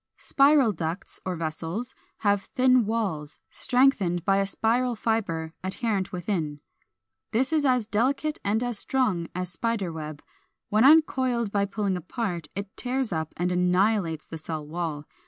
]Spiral 0.31 0.71
ducts 0.71 1.19
or 1.27 1.35
vessels 1.35 1.89
(Fig. 2.17 2.39
453 2.39 2.83
455) 2.87 2.87
have 2.87 2.87
thin 2.87 2.87
walls, 2.87 3.39
strengthened 3.51 4.25
by 4.25 4.37
a 4.37 4.47
spiral 4.47 4.95
fibre 4.95 5.53
adherent 5.63 6.11
within. 6.11 6.59
This 7.29 7.53
is 7.53 7.65
as 7.65 7.85
delicate 7.85 8.39
and 8.43 8.63
as 8.63 8.79
strong 8.79 9.27
as 9.35 9.51
spider 9.51 9.91
web: 9.93 10.23
when 10.69 10.83
uncoiled 10.83 11.51
by 11.51 11.65
pulling 11.65 11.97
apart, 11.97 12.47
it 12.55 12.75
tears 12.75 13.11
up 13.13 13.31
and 13.37 13.51
annihilates 13.51 14.25
the 14.25 14.39
cell 14.39 14.65
wall. 14.65 15.05